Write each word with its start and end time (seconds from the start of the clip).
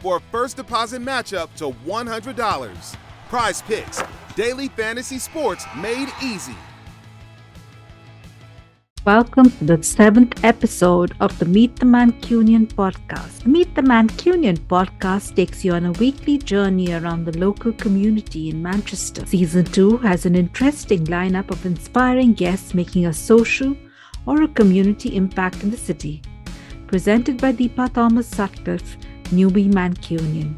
for 0.00 0.16
a 0.16 0.20
first 0.32 0.56
deposit 0.56 1.02
matchup 1.02 1.54
to 1.56 1.70
$100. 1.86 2.96
Prize 3.28 3.62
Picks, 3.62 4.02
daily 4.34 4.68
fantasy 4.68 5.18
sports 5.18 5.64
made 5.76 6.08
easy. 6.22 6.56
Welcome 9.06 9.50
to 9.50 9.64
the 9.64 9.82
seventh 9.82 10.44
episode 10.44 11.14
of 11.20 11.38
the 11.38 11.46
Meet 11.46 11.76
the 11.76 11.86
Mancunian 11.86 12.66
podcast. 12.66 13.46
Meet 13.46 13.74
the 13.74 13.80
Mancunian 13.80 14.58
podcast 14.58 15.34
takes 15.34 15.64
you 15.64 15.72
on 15.72 15.86
a 15.86 15.92
weekly 15.92 16.36
journey 16.36 16.92
around 16.92 17.24
the 17.24 17.38
local 17.38 17.72
community 17.72 18.50
in 18.50 18.62
Manchester. 18.62 19.24
Season 19.24 19.64
2 19.64 19.96
has 19.98 20.26
an 20.26 20.34
interesting 20.34 21.06
lineup 21.06 21.50
of 21.50 21.64
inspiring 21.64 22.34
guests 22.34 22.74
making 22.74 23.06
a 23.06 23.12
social 23.12 23.74
or 24.26 24.42
a 24.42 24.48
community 24.48 25.16
impact 25.16 25.62
in 25.62 25.70
the 25.70 25.78
city. 25.78 26.20
Presented 26.86 27.40
by 27.40 27.54
Deepa 27.54 27.94
Thomas 27.94 28.26
Sutcliffe, 28.26 28.98
Newbie 29.30 29.72
Mancunian. 29.72 30.54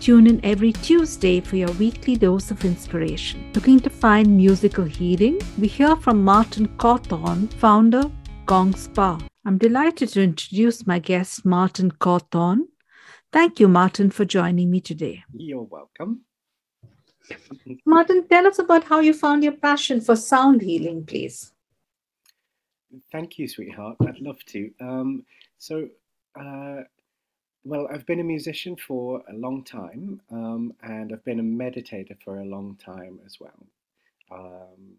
Tune 0.00 0.26
in 0.26 0.44
every 0.44 0.72
Tuesday 0.72 1.40
for 1.40 1.54
your 1.54 1.70
weekly 1.72 2.16
dose 2.16 2.50
of 2.50 2.64
inspiration. 2.64 3.52
Looking 3.54 3.78
to 3.80 3.90
find 3.90 4.36
musical 4.36 4.84
healing? 4.84 5.40
We 5.58 5.68
hear 5.68 5.94
from 5.94 6.24
Martyn 6.24 6.66
Cawthorne, 6.76 7.52
founder, 7.54 8.10
Gong 8.46 8.74
Spa. 8.74 9.20
I'm 9.44 9.58
delighted 9.58 10.08
to 10.10 10.22
introduce 10.22 10.86
my 10.86 10.98
guest, 10.98 11.44
Martyn 11.44 11.92
Cawthorne. 11.92 12.66
Thank 13.32 13.60
you, 13.60 13.68
Martyn, 13.68 14.10
for 14.10 14.24
joining 14.24 14.70
me 14.70 14.80
today. 14.80 15.22
You're 15.32 15.62
welcome. 15.62 16.22
Martyn, 17.86 18.26
tell 18.28 18.46
us 18.48 18.58
about 18.58 18.84
how 18.84 18.98
you 18.98 19.14
found 19.14 19.44
your 19.44 19.52
passion 19.52 20.00
for 20.00 20.16
sound 20.16 20.62
healing, 20.62 21.06
please. 21.06 21.52
Thank 23.10 23.38
you, 23.38 23.46
sweetheart. 23.48 23.96
I'd 24.06 24.18
love 24.18 24.44
to. 24.46 24.70
Um, 24.80 25.24
so, 25.58 25.88
uh, 26.38 26.82
well, 27.64 27.88
I've 27.92 28.06
been 28.06 28.20
a 28.20 28.24
musician 28.24 28.76
for 28.76 29.22
a 29.28 29.32
long 29.34 29.62
time, 29.64 30.20
um, 30.30 30.74
and 30.82 31.12
I've 31.12 31.24
been 31.24 31.40
a 31.40 31.42
meditator 31.42 32.20
for 32.22 32.38
a 32.38 32.44
long 32.44 32.76
time 32.76 33.20
as 33.24 33.38
well. 33.40 33.66
Um, 34.30 34.96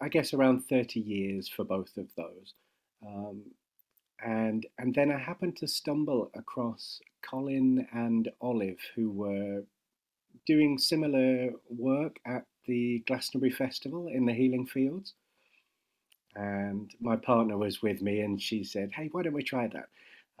I 0.00 0.08
guess 0.08 0.34
around 0.34 0.66
30 0.68 1.00
years 1.00 1.48
for 1.48 1.64
both 1.64 1.96
of 1.96 2.08
those. 2.16 2.54
Um, 3.06 3.42
and 4.24 4.66
and 4.78 4.94
then 4.94 5.12
I 5.12 5.18
happened 5.18 5.56
to 5.58 5.68
stumble 5.68 6.30
across 6.34 7.00
Colin 7.22 7.86
and 7.92 8.28
Olive, 8.40 8.80
who 8.96 9.10
were 9.10 9.62
doing 10.46 10.78
similar 10.78 11.52
work 11.68 12.18
at 12.26 12.44
the 12.66 13.02
Glastonbury 13.06 13.52
Festival 13.52 14.08
in 14.08 14.26
the 14.26 14.34
Healing 14.34 14.66
Fields. 14.66 15.14
And 16.34 16.92
my 17.00 17.16
partner 17.16 17.56
was 17.56 17.82
with 17.82 18.02
me, 18.02 18.20
and 18.20 18.40
she 18.42 18.64
said, 18.64 18.92
"Hey, 18.92 19.08
why 19.12 19.22
don't 19.22 19.32
we 19.32 19.42
try 19.42 19.68
that?" 19.68 19.88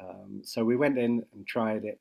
Um, 0.00 0.42
so 0.44 0.64
we 0.64 0.76
went 0.76 0.98
in 0.98 1.24
and 1.32 1.46
tried 1.46 1.84
it. 1.84 2.00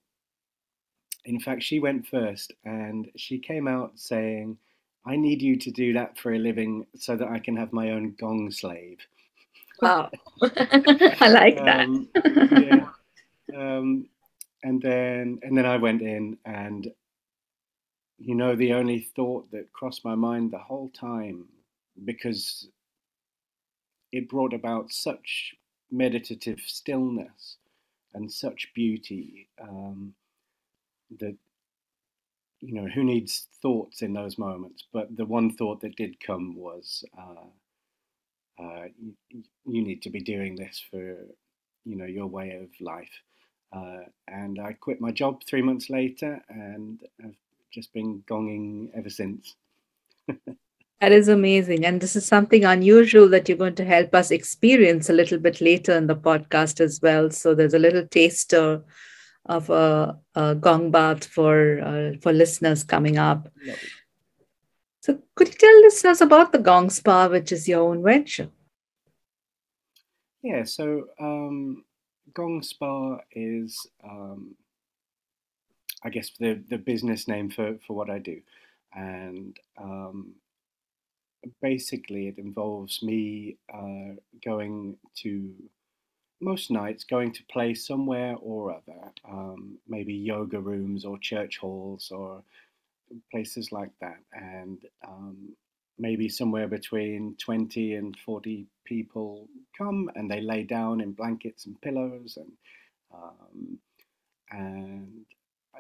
In 1.26 1.40
fact, 1.40 1.64
she 1.64 1.80
went 1.80 2.08
first 2.08 2.54
and 2.64 3.10
she 3.18 3.40
came 3.40 3.68
out 3.68 3.92
saying, 3.96 4.58
I 5.06 5.16
need 5.16 5.42
you 5.42 5.58
to 5.58 5.72
do 5.72 5.94
that 5.94 6.18
for 6.18 6.34
a 6.34 6.40
living 6.40 6.86
so 6.96 7.16
that 7.16 7.28
I 7.28 7.40
can 7.40 7.56
have 7.56 7.74
my 7.74 7.92
own 7.92 8.16
gong 8.20 8.52
slave. 8.52 9.00
Wow. 9.82 10.10
I 10.42 11.30
like 11.30 11.58
that. 11.58 11.86
um, 11.86 12.10
yeah. 12.16 12.88
Um, 13.56 14.08
and 14.64 14.82
then 14.82 15.40
and 15.44 15.58
then 15.58 15.66
I 15.66 15.78
went 15.78 16.02
in 16.02 16.38
and 16.46 16.88
you 18.18 18.36
know 18.36 18.56
the 18.56 18.74
only 18.74 19.08
thought 19.16 19.50
that 19.52 19.72
crossed 19.72 20.04
my 20.04 20.16
mind 20.16 20.52
the 20.52 20.58
whole 20.58 20.90
time 20.90 21.46
because 22.04 22.68
it 24.12 24.30
brought 24.30 24.54
about 24.54 24.92
such 24.92 25.56
meditative 25.92 26.60
stillness 26.66 27.58
and 28.18 28.32
such 28.32 28.72
beauty 28.74 29.48
um, 29.62 30.14
that 31.20 31.36
you 32.60 32.74
know 32.74 32.88
who 32.88 33.04
needs 33.04 33.48
thoughts 33.62 34.02
in 34.02 34.14
those 34.14 34.38
moments? 34.38 34.84
But 34.92 35.16
the 35.16 35.26
one 35.26 35.52
thought 35.54 35.82
that 35.82 35.96
did 35.96 36.20
come 36.20 36.56
was 36.56 37.04
uh, 37.18 37.48
uh, 38.62 38.86
you, 39.30 39.82
need 39.84 40.02
to 40.02 40.10
be 40.10 40.20
doing 40.20 40.56
this 40.56 40.84
for 40.90 41.18
you 41.86 41.96
know 41.96 42.06
your 42.06 42.28
way 42.28 42.52
of 42.62 42.70
life. 42.82 43.22
Uh, 43.74 44.00
and 44.30 44.62
i 44.62 44.72
quit 44.72 45.02
my 45.02 45.12
job 45.12 45.42
three 45.44 45.62
months 45.62 45.90
later 45.90 46.42
and 46.48 47.02
i've 47.22 47.36
just 47.70 47.92
been 47.92 48.24
gonging 48.26 48.90
ever 48.96 49.10
since 49.10 49.56
That 51.00 51.12
is 51.12 51.28
amazing. 51.28 51.86
And 51.86 52.02
this 52.02 52.16
is 52.16 52.26
something 52.26 52.66
unusual 52.66 53.30
that 53.30 53.48
you're 53.48 53.58
going 53.58 53.76
to 53.76 53.86
help 53.86 54.16
us 54.16 54.32
experience 54.32 55.10
a 55.10 55.14
little 55.14 55.38
bit 55.38 55.62
later 55.62 55.96
in 55.96 56.08
the 56.08 56.16
podcast 56.16 56.80
as 56.80 57.00
well. 57.02 57.30
So 57.30 57.54
there's 57.54 57.76
a 57.76 57.80
little 57.80 58.08
taster 58.08 58.84
of 59.46 59.70
a, 59.70 60.18
a 60.36 60.56
gong 60.56 60.92
bath 60.92 61.26
for 61.26 61.80
uh, 61.80 62.18
for 62.22 62.34
listeners 62.34 62.84
coming 62.84 63.18
up. 63.18 63.48
So 65.02 65.20
could 65.36 65.48
you 65.48 65.54
tell 65.54 65.82
listeners 65.82 66.20
about 66.20 66.52
the 66.52 66.60
Gong 66.60 66.90
Spa, 66.90 67.28
which 67.28 67.54
is 67.54 67.68
your 67.68 67.82
own 67.82 68.04
venture? 68.04 68.50
Yeah, 70.42 70.66
so 70.66 71.08
um, 71.20 71.86
Gong 72.34 72.62
Spa 72.62 73.20
is, 73.32 73.88
um, 74.04 74.56
I 76.04 76.10
guess, 76.10 76.32
the, 76.40 76.62
the 76.70 76.78
business 76.78 77.28
name 77.28 77.50
for, 77.50 77.78
for 77.88 77.96
what 77.96 78.10
I 78.10 78.20
do. 78.20 78.42
And 78.94 79.58
um, 79.78 80.34
basically 81.62 82.28
it 82.28 82.38
involves 82.38 83.02
me 83.04 83.58
uh, 83.74 84.16
going 84.44 84.98
to 85.16 85.54
most 86.40 86.70
nights 86.70 87.04
going 87.04 87.32
to 87.32 87.44
play 87.52 87.74
somewhere 87.74 88.36
or 88.40 88.72
other, 88.72 89.12
um, 89.28 89.78
maybe 89.88 90.14
yoga 90.14 90.60
rooms 90.60 91.04
or 91.04 91.18
church 91.18 91.58
halls 91.58 92.12
or 92.12 92.44
places 93.32 93.72
like 93.72 93.90
that, 94.02 94.20
and 94.34 94.80
um, 95.08 95.56
maybe 95.98 96.30
somewhere 96.30 96.68
between 96.68 97.36
20 97.40 97.96
and 97.96 98.16
40 98.20 98.68
people 98.86 99.48
come 99.76 100.12
and 100.16 100.30
they 100.30 100.42
lay 100.42 100.64
down 100.64 101.02
in 101.02 101.12
blankets 101.12 101.66
and 101.66 101.82
pillows 101.82 102.38
and 102.38 102.52
um, 103.12 103.80
and 104.52 105.26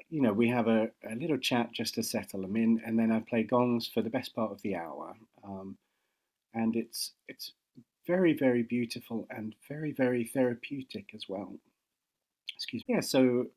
you 0.10 0.22
know, 0.22 0.34
we 0.34 0.48
have 0.50 0.68
a, 0.68 0.90
a, 1.10 1.16
little 1.16 1.38
chat 1.38 1.72
just 1.72 1.96
to 1.96 2.04
settle 2.04 2.42
them 2.42 2.56
in, 2.56 2.82
and 2.86 2.98
then 2.98 3.12
I 3.12 3.20
play 3.20 3.44
gongs 3.44 3.88
for 3.88 4.02
the 4.02 4.10
best 4.10 4.36
part 4.36 4.52
of 4.52 4.62
the 4.62 4.76
hour. 4.76 5.16
Um, 5.48 5.78
and 6.54 6.76
it's 6.76 7.14
it's 7.28 7.54
very 8.06 8.34
very 8.34 8.64
beautiful 8.64 9.28
and 9.30 9.56
very 9.68 9.92
very 9.92 10.26
therapeutic 10.26 11.12
as 11.14 11.24
well. 11.30 11.54
Excuse 12.56 12.84
me. 12.88 12.96
Yeah, 12.96 13.02
so 13.02 13.48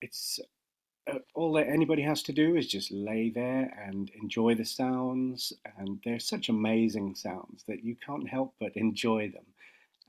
it's 0.00 0.40
uh, 1.10 1.18
all 1.34 1.52
that 1.54 1.68
anybody 1.68 2.02
has 2.02 2.22
to 2.24 2.32
do 2.32 2.56
is 2.56 2.66
just 2.66 2.90
lay 2.90 3.30
there 3.30 3.72
and 3.86 4.10
enjoy 4.20 4.54
the 4.54 4.64
sounds, 4.64 5.52
and 5.78 6.00
they're 6.04 6.18
such 6.18 6.48
amazing 6.48 7.14
sounds 7.14 7.64
that 7.68 7.84
you 7.84 7.96
can't 8.04 8.28
help 8.28 8.54
but 8.60 8.76
enjoy 8.76 9.30
them, 9.30 9.46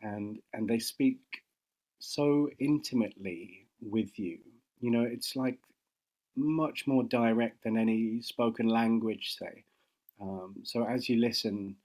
and 0.02 0.40
and 0.54 0.68
they 0.68 0.80
speak 0.80 1.20
so 2.00 2.50
intimately 2.60 3.66
with 3.82 4.18
you 4.20 4.40
you 4.80 4.92
know, 4.92 5.04
it's 5.04 5.36
like 5.36 5.58
much 6.36 6.86
more 6.86 7.04
direct 7.04 7.64
than 7.64 7.78
any 7.78 8.22
spoken 8.22 8.68
language, 8.68 9.36
say. 9.38 9.64
Um, 10.22 10.56
so 10.64 10.86
as 10.86 11.10
you 11.10 11.18
listen, 11.20 11.76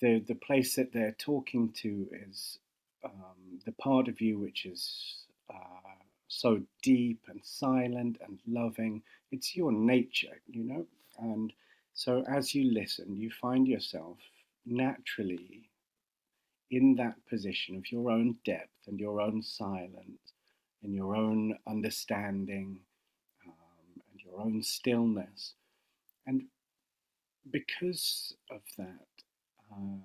the 0.00 0.20
the 0.20 0.34
place 0.34 0.76
that 0.76 0.92
they're 0.92 1.16
talking 1.18 1.72
to 1.82 2.08
is 2.28 2.58
um, 3.04 3.60
the 3.66 3.72
part 3.72 4.08
of 4.08 4.20
you 4.20 4.38
which 4.38 4.66
is 4.66 5.24
uh, 5.52 5.94
so 6.28 6.60
deep 6.82 7.20
and 7.28 7.40
silent 7.44 8.18
and 8.26 8.38
loving. 8.46 9.02
It's 9.32 9.56
your 9.56 9.72
nature, 9.72 10.40
you 10.48 10.64
know. 10.64 10.86
And 11.18 11.52
so 11.94 12.24
as 12.28 12.54
you 12.54 12.72
listen, 12.72 13.16
you 13.16 13.30
find 13.30 13.68
yourself 13.68 14.18
naturally 14.66 15.70
in 16.70 16.96
that 16.96 17.14
position 17.28 17.76
of 17.76 17.90
your 17.92 18.10
own 18.10 18.36
depth 18.44 18.88
and 18.88 18.98
your 18.98 19.20
own 19.20 19.42
silence 19.42 20.32
and 20.82 20.94
your 20.94 21.16
own 21.16 21.56
understanding 21.68 22.80
um, 23.46 24.02
and 24.10 24.20
your 24.24 24.40
own 24.40 24.62
stillness. 24.62 25.54
And 26.26 26.44
because 27.50 28.34
of 28.50 28.60
that, 28.78 29.06
uh, 29.72 29.98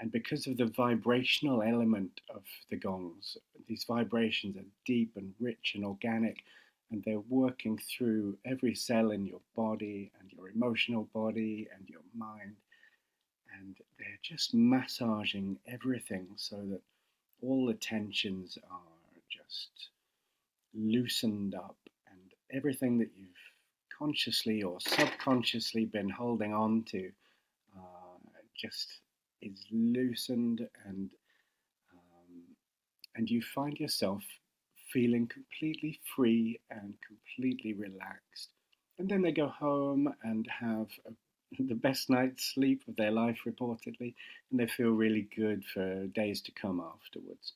and 0.00 0.10
because 0.10 0.46
of 0.46 0.56
the 0.56 0.66
vibrational 0.66 1.62
element 1.62 2.20
of 2.34 2.42
the 2.70 2.76
gongs, 2.76 3.36
these 3.68 3.84
vibrations 3.84 4.56
are 4.56 4.64
deep 4.84 5.12
and 5.16 5.32
rich 5.38 5.72
and 5.74 5.84
organic, 5.84 6.42
and 6.90 7.02
they're 7.04 7.20
working 7.28 7.78
through 7.78 8.36
every 8.44 8.74
cell 8.74 9.12
in 9.12 9.24
your 9.24 9.40
body 9.54 10.10
and 10.20 10.30
your 10.32 10.48
emotional 10.50 11.08
body 11.14 11.68
and 11.76 11.88
your 11.88 12.02
mind. 12.14 12.56
And 13.58 13.76
they're 13.98 14.18
just 14.22 14.54
massaging 14.54 15.58
everything 15.66 16.26
so 16.36 16.56
that 16.70 16.80
all 17.42 17.66
the 17.66 17.74
tensions 17.74 18.58
are 18.70 19.20
just 19.30 19.90
loosened 20.74 21.54
up 21.54 21.76
and 22.10 22.32
everything 22.50 22.98
that 22.98 23.10
you've 23.16 23.28
consciously 24.02 24.62
or 24.62 24.78
subconsciously 24.80 25.84
been 25.84 26.10
holding 26.10 26.52
on 26.52 26.82
to 26.82 27.10
uh, 27.76 28.18
just 28.60 28.88
is 29.40 29.64
loosened 29.70 30.66
and 30.86 31.10
um, 31.92 32.42
and 33.14 33.30
you 33.30 33.40
find 33.54 33.78
yourself 33.78 34.22
feeling 34.92 35.26
completely 35.26 36.00
free 36.16 36.60
and 36.70 36.94
completely 37.06 37.72
relaxed. 37.74 38.50
And 38.98 39.08
then 39.08 39.22
they 39.22 39.32
go 39.32 39.48
home 39.48 40.12
and 40.22 40.46
have 40.48 40.88
a, 41.06 41.12
the 41.62 41.74
best 41.74 42.10
night's 42.10 42.52
sleep 42.54 42.82
of 42.88 42.96
their 42.96 43.10
life 43.10 43.38
reportedly 43.46 44.14
and 44.50 44.58
they 44.58 44.66
feel 44.66 44.90
really 44.90 45.28
good 45.36 45.64
for 45.72 46.06
days 46.08 46.40
to 46.42 46.52
come 46.52 46.80
afterwards. 46.80 47.52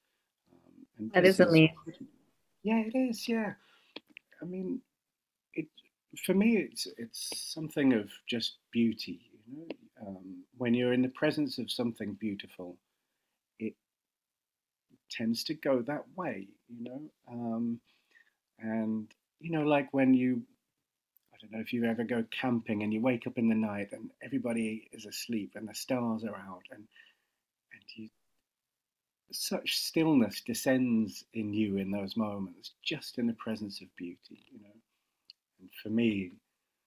Um, 0.98 1.10
that 1.12 1.24
is 1.24 1.40
amazing. 1.40 1.74
Yeah, 2.62 2.82
it 2.86 2.96
is. 2.96 3.28
Yeah, 3.28 3.54
I 4.40 4.44
mean, 4.44 4.80
for 6.24 6.34
me, 6.34 6.56
it's 6.56 6.86
it's 6.98 7.30
something 7.52 7.92
of 7.92 8.10
just 8.28 8.56
beauty. 8.72 9.20
You 9.46 9.58
know, 9.58 10.08
um, 10.08 10.44
when 10.56 10.74
you're 10.74 10.92
in 10.92 11.02
the 11.02 11.08
presence 11.08 11.58
of 11.58 11.70
something 11.70 12.14
beautiful, 12.14 12.76
it 13.58 13.74
tends 15.10 15.44
to 15.44 15.54
go 15.54 15.82
that 15.82 16.04
way. 16.16 16.48
You 16.68 16.84
know, 16.84 17.02
um, 17.30 17.80
and 18.58 19.08
you 19.40 19.50
know, 19.50 19.64
like 19.64 19.92
when 19.92 20.14
you 20.14 20.42
I 21.34 21.36
don't 21.40 21.52
know 21.52 21.60
if 21.60 21.72
you 21.72 21.84
ever 21.84 22.04
go 22.04 22.24
camping 22.30 22.82
and 22.82 22.92
you 22.92 23.00
wake 23.00 23.26
up 23.26 23.38
in 23.38 23.48
the 23.48 23.54
night 23.54 23.92
and 23.92 24.10
everybody 24.22 24.88
is 24.92 25.06
asleep 25.06 25.52
and 25.54 25.68
the 25.68 25.74
stars 25.74 26.24
are 26.24 26.36
out 26.36 26.62
and 26.70 26.84
and 27.72 27.82
you 27.94 28.08
such 29.32 29.78
stillness 29.78 30.40
descends 30.40 31.24
in 31.34 31.52
you 31.52 31.78
in 31.78 31.90
those 31.90 32.16
moments, 32.16 32.72
just 32.82 33.18
in 33.18 33.26
the 33.26 33.32
presence 33.34 33.80
of 33.80 33.94
beauty, 33.96 34.44
you 34.52 34.60
know. 34.60 34.74
And 35.60 35.70
for 35.82 35.88
me, 35.88 36.32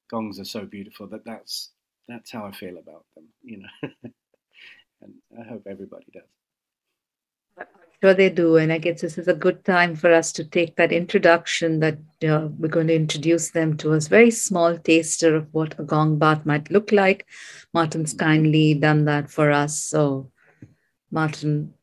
gongs 0.09 0.39
are 0.39 0.45
so 0.45 0.65
beautiful 0.65 1.07
that 1.07 1.25
that's 1.25 1.71
that's 2.07 2.31
how 2.31 2.45
I 2.45 2.51
feel 2.51 2.77
about 2.77 3.05
them, 3.15 3.25
you 3.43 3.59
know. 3.59 3.89
and 5.01 5.13
I 5.39 5.47
hope 5.47 5.67
everybody 5.69 6.07
does. 6.13 6.23
Sure, 8.01 8.13
they 8.13 8.29
do. 8.29 8.55
And 8.55 8.71
I 8.71 8.77
guess 8.77 9.01
this 9.01 9.17
is 9.17 9.27
a 9.27 9.33
good 9.33 9.65
time 9.65 9.93
for 9.95 10.11
us 10.13 10.31
to 10.33 10.43
take 10.45 10.77
that 10.77 10.93
introduction 10.93 11.81
that 11.81 11.97
uh, 12.23 12.47
we're 12.57 12.69
going 12.69 12.87
to 12.87 12.95
introduce 12.95 13.51
them 13.51 13.75
to 13.77 13.93
us. 13.93 14.07
Very 14.07 14.31
small 14.31 14.77
taster 14.77 15.35
of 15.35 15.53
what 15.53 15.77
a 15.77 15.83
gong 15.83 16.17
bath 16.17 16.45
might 16.45 16.71
look 16.71 16.93
like. 16.93 17.27
Martyn's 17.73 18.13
kindly 18.13 18.73
done 18.73 19.03
that 19.05 19.29
for 19.29 19.51
us. 19.51 19.77
So, 19.77 20.31
Martyn, 21.11 21.73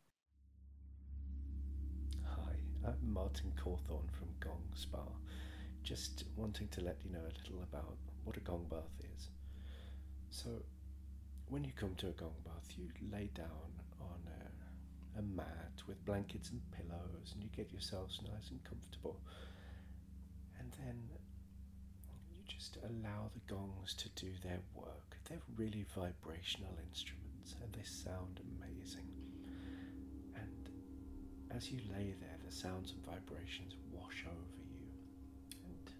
wanting 6.46 6.68
to 6.68 6.80
let 6.80 6.96
you 7.04 7.10
know 7.10 7.20
a 7.20 7.34
little 7.42 7.62
about 7.62 7.96
what 8.24 8.36
a 8.36 8.40
gong 8.40 8.64
bath 8.70 8.96
is. 9.16 9.28
So, 10.30 10.48
when 11.48 11.64
you 11.64 11.65
come 11.76 11.94
to 11.96 12.08
a 12.08 12.12
gong 12.12 12.34
bath, 12.44 12.72
you 12.76 12.88
lay 13.12 13.28
down 13.34 13.70
on 14.00 14.20
a, 14.26 15.18
a 15.18 15.22
mat 15.22 15.82
with 15.86 16.04
blankets 16.04 16.50
and 16.50 16.60
pillows, 16.72 17.32
and 17.34 17.42
you 17.42 17.50
get 17.54 17.70
yourselves 17.72 18.20
nice 18.22 18.50
and 18.50 18.62
comfortable. 18.64 19.20
And 20.58 20.72
then 20.84 21.08
you 22.30 22.42
just 22.46 22.76
allow 22.82 23.30
the 23.34 23.54
gongs 23.54 23.94
to 23.94 24.08
do 24.10 24.32
their 24.42 24.60
work. 24.74 25.16
They're 25.28 25.38
really 25.56 25.84
vibrational 25.94 26.76
instruments, 26.88 27.54
and 27.62 27.72
they 27.72 27.84
sound 27.84 28.40
amazing. 28.58 29.08
And 30.34 30.70
as 31.54 31.70
you 31.70 31.78
lay 31.92 32.14
there, 32.20 32.38
the 32.44 32.52
sounds 32.52 32.92
and 32.92 33.04
vibrations 33.04 33.74
wash 33.92 34.24
over 34.26 34.62
you. 34.70 34.88
And 35.64 35.90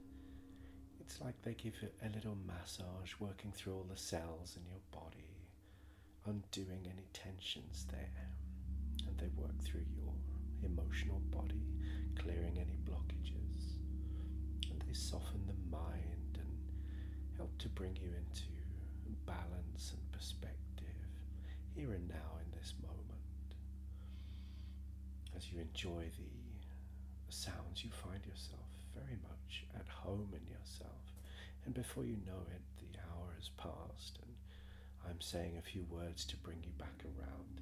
it's 1.01 1.21
like 1.21 1.41
they 1.43 1.55
give 1.55 1.75
a 2.05 2.09
little 2.15 2.37
massage, 2.47 3.13
working 3.21 3.53
through 3.53 3.75
all 3.75 3.87
the 3.91 3.97
cells 3.97 4.57
in 4.57 4.63
your 4.69 4.81
body, 4.91 5.06
undoing 6.27 6.87
any 6.87 7.07
tensions 7.13 7.87
there. 7.91 8.31
And 9.07 9.17
they 9.19 9.29
work 9.37 9.57
through 9.63 9.87
your 9.95 10.13
emotional 10.65 11.21
body, 11.31 11.63
clearing 12.19 12.59
any 12.59 12.79
blockages. 12.85 13.77
And 14.71 14.83
they 14.87 14.95
soften 14.95 15.47
the 15.47 15.77
mind 15.77 16.39
and 16.39 17.37
help 17.37 17.57
to 17.59 17.69
bring 17.69 17.97
you 17.97 18.11
into 18.11 18.45
balance 19.27 19.93
and 19.93 20.13
perspective 20.13 20.57
here 21.75 21.93
and 21.93 22.09
now 22.09 22.39
in 22.41 22.59
this 22.59 22.75
moment. 22.81 23.03
As 25.37 25.51
you 25.53 25.61
enjoy 25.61 26.09
the 26.17 27.33
sounds, 27.33 27.85
you 27.85 27.91
find 27.91 28.25
yourself 28.25 28.67
very 28.95 29.19
much 29.23 29.67
at 29.75 29.87
home 29.89 30.33
in 30.33 30.47
yourself. 30.47 31.05
And 31.65 31.75
before 31.75 32.05
you 32.05 32.17
know 32.27 32.47
it, 32.55 32.63
the 32.79 32.99
hour 33.11 33.35
has 33.37 33.51
passed, 33.59 34.19
I'm 35.09 35.21
saying 35.21 35.57
a 35.59 35.63
few 35.63 35.85
words 35.91 36.25
to 36.27 36.37
bring 36.39 36.59
you 36.63 36.73
back 36.79 37.05
around. 37.05 37.61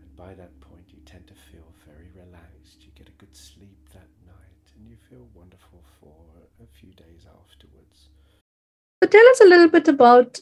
And 0.00 0.16
by 0.16 0.34
that 0.34 0.58
point, 0.60 0.86
you 0.88 0.98
tend 1.04 1.26
to 1.26 1.34
feel 1.50 1.72
very 1.86 2.10
relaxed. 2.14 2.82
You 2.84 2.90
get 2.96 3.08
a 3.08 3.18
good 3.18 3.36
sleep 3.36 3.78
that 3.92 4.08
night, 4.26 4.72
and 4.76 4.88
you 4.88 4.96
feel 5.10 5.28
wonderful 5.34 5.82
for 6.00 6.24
a 6.62 6.66
few 6.80 6.92
days 6.92 7.26
afterwards. 7.26 8.08
So, 9.02 9.08
tell 9.08 9.28
us 9.28 9.40
a 9.40 9.44
little 9.44 9.68
bit 9.68 9.88
about 9.88 10.40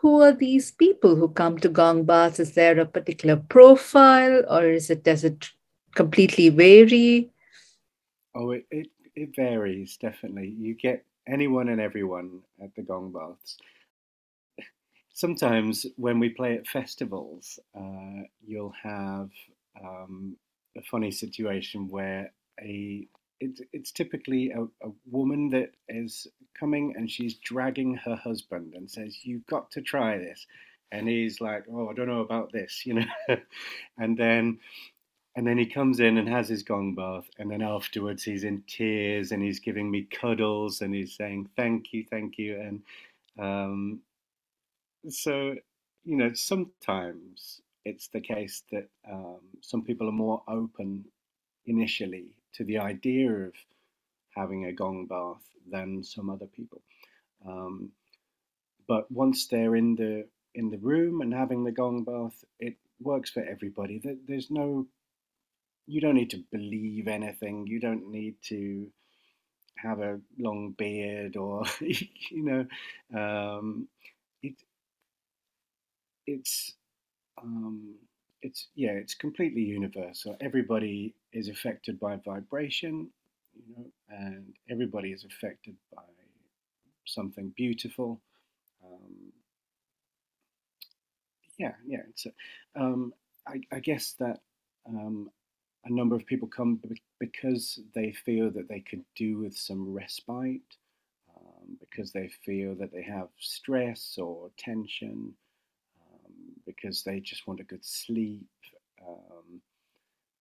who 0.00 0.22
are 0.22 0.32
these 0.32 0.70
people 0.70 1.16
who 1.16 1.28
come 1.28 1.58
to 1.58 1.68
Gong 1.68 2.04
Baths? 2.04 2.38
Is 2.38 2.52
there 2.52 2.78
a 2.78 2.86
particular 2.86 3.36
profile, 3.36 4.44
or 4.48 4.64
is 4.64 4.90
it 4.90 5.02
does 5.02 5.24
it 5.24 5.50
completely 5.94 6.50
vary? 6.50 7.30
Oh, 8.34 8.50
it, 8.50 8.66
it, 8.70 8.88
it 9.14 9.34
varies 9.34 9.96
definitely. 9.96 10.54
You 10.58 10.74
get 10.74 11.04
anyone 11.26 11.68
and 11.70 11.80
everyone 11.80 12.42
at 12.62 12.74
the 12.76 12.82
Gong 12.82 13.10
Baths. 13.10 13.58
Sometimes 15.16 15.86
when 15.96 16.18
we 16.18 16.28
play 16.28 16.58
at 16.58 16.66
festivals, 16.66 17.58
uh, 17.74 18.24
you'll 18.46 18.74
have 18.82 19.30
um, 19.82 20.36
a 20.76 20.82
funny 20.82 21.10
situation 21.10 21.88
where 21.88 22.34
a 22.60 23.08
it, 23.40 23.58
it's 23.72 23.92
typically 23.92 24.50
a, 24.50 24.64
a, 24.86 24.90
woman 25.10 25.48
that 25.48 25.70
is 25.88 26.26
coming 26.52 26.92
and 26.96 27.10
she's 27.10 27.36
dragging 27.36 27.94
her 27.94 28.14
husband 28.14 28.74
and 28.74 28.90
says, 28.90 29.24
"You've 29.24 29.46
got 29.46 29.70
to 29.70 29.80
try 29.80 30.18
this," 30.18 30.46
and 30.92 31.08
he's 31.08 31.40
like, 31.40 31.64
"Oh, 31.72 31.88
I 31.88 31.94
don't 31.94 32.08
know 32.08 32.20
about 32.20 32.52
this," 32.52 32.82
you 32.86 32.94
know, 32.94 33.36
and 33.96 34.18
then 34.18 34.58
and 35.34 35.46
then 35.46 35.56
he 35.56 35.64
comes 35.64 35.98
in 35.98 36.18
and 36.18 36.28
has 36.28 36.50
his 36.50 36.62
gong 36.62 36.94
bath, 36.94 37.30
and 37.38 37.50
then 37.50 37.62
afterwards 37.62 38.22
he's 38.22 38.44
in 38.44 38.64
tears 38.66 39.32
and 39.32 39.42
he's 39.42 39.60
giving 39.60 39.90
me 39.90 40.02
cuddles 40.10 40.82
and 40.82 40.94
he's 40.94 41.16
saying 41.16 41.48
thank 41.56 41.94
you, 41.94 42.04
thank 42.04 42.36
you, 42.36 42.60
and 42.60 42.82
um, 43.38 44.00
so 45.10 45.54
you 46.04 46.16
know 46.16 46.32
sometimes 46.34 47.60
it's 47.84 48.08
the 48.08 48.20
case 48.20 48.64
that 48.72 48.88
um, 49.10 49.40
some 49.62 49.82
people 49.84 50.08
are 50.08 50.12
more 50.12 50.42
open 50.48 51.04
initially 51.66 52.34
to 52.54 52.64
the 52.64 52.78
idea 52.78 53.30
of 53.30 53.52
having 54.36 54.66
a 54.66 54.72
gong 54.72 55.06
bath 55.06 55.44
than 55.70 56.02
some 56.04 56.30
other 56.30 56.46
people. 56.46 56.82
Um, 57.46 57.90
but 58.88 59.10
once 59.10 59.46
they're 59.48 59.76
in 59.76 59.96
the 59.96 60.26
in 60.54 60.70
the 60.70 60.78
room 60.78 61.20
and 61.22 61.34
having 61.34 61.64
the 61.64 61.72
gong 61.72 62.04
bath, 62.04 62.44
it 62.60 62.76
works 63.00 63.30
for 63.30 63.44
everybody. 63.44 64.02
There's 64.28 64.50
no 64.50 64.86
you 65.86 66.00
don't 66.00 66.16
need 66.16 66.30
to 66.30 66.44
believe 66.52 67.08
anything. 67.08 67.66
You 67.66 67.80
don't 67.80 68.10
need 68.10 68.36
to 68.48 68.88
have 69.76 70.00
a 70.00 70.20
long 70.38 70.72
beard 70.72 71.36
or 71.36 71.64
you 71.80 72.06
know 72.32 72.66
um, 73.18 73.88
it 74.42 74.54
it's 76.26 76.74
um, 77.42 77.94
it's 78.42 78.68
yeah 78.74 78.90
it's 78.92 79.14
completely 79.14 79.62
universal. 79.62 80.36
Everybody 80.40 81.14
is 81.32 81.48
affected 81.48 81.98
by 82.00 82.16
vibration 82.24 83.10
you 83.54 83.74
know 83.76 83.86
and 84.10 84.52
everybody 84.70 85.12
is 85.12 85.24
affected 85.24 85.76
by 85.94 86.02
something 87.04 87.52
beautiful. 87.56 88.20
Um, 88.84 89.32
yeah 91.58 91.72
yeah 91.86 92.00
it's 92.10 92.26
a, 92.26 92.80
um, 92.80 93.12
I, 93.46 93.60
I 93.72 93.78
guess 93.80 94.12
that 94.18 94.40
um, 94.88 95.30
a 95.84 95.92
number 95.92 96.16
of 96.16 96.26
people 96.26 96.48
come 96.48 96.80
because 97.20 97.80
they 97.94 98.12
feel 98.12 98.50
that 98.50 98.68
they 98.68 98.80
could 98.80 99.04
do 99.14 99.38
with 99.38 99.56
some 99.56 99.92
respite, 99.92 100.76
um, 101.36 101.76
because 101.80 102.12
they 102.12 102.28
feel 102.44 102.74
that 102.74 102.92
they 102.92 103.02
have 103.02 103.28
stress 103.38 104.18
or 104.18 104.50
tension, 104.58 105.32
because 106.66 107.02
they 107.02 107.20
just 107.20 107.46
want 107.46 107.60
a 107.60 107.64
good 107.64 107.84
sleep. 107.84 108.46
Um, 109.06 109.60